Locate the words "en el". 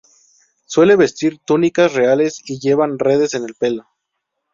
3.35-3.53